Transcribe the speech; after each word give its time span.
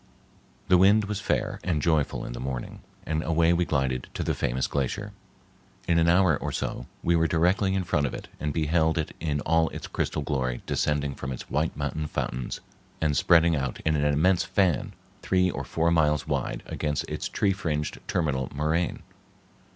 The 0.67 0.79
wind 0.79 1.03
was 1.05 1.19
fair 1.21 1.59
and 1.63 1.79
joyful 1.79 2.25
in 2.25 2.33
the 2.33 2.39
morning, 2.39 2.81
and 3.05 3.21
away 3.23 3.53
we 3.53 3.65
glided 3.65 4.07
to 4.15 4.23
the 4.23 4.33
famous 4.33 4.65
glacier. 4.65 5.11
In 5.87 5.99
an 5.99 6.07
hour 6.09 6.35
or 6.37 6.51
so 6.51 6.87
we 7.03 7.15
were 7.15 7.27
directly 7.27 7.75
in 7.75 7.83
front 7.83 8.07
of 8.07 8.13
it 8.15 8.27
and 8.39 8.51
beheld 8.51 8.97
it 8.97 9.15
in 9.19 9.41
all 9.41 9.69
its 9.69 9.85
crystal 9.85 10.23
glory 10.23 10.63
descending 10.65 11.13
from 11.13 11.31
its 11.31 11.51
white 11.51 11.77
mountain 11.77 12.07
fountains 12.07 12.61
and 12.99 13.15
spreading 13.15 13.55
out 13.55 13.79
in 13.81 13.95
an 13.95 14.03
immense 14.03 14.43
fan 14.43 14.93
three 15.21 15.51
or 15.51 15.63
four 15.63 15.91
miles 15.91 16.27
wide 16.27 16.63
against 16.65 17.07
its 17.07 17.29
tree 17.29 17.53
fringed 17.53 17.99
terminal 18.07 18.49
moraine. 18.55 19.03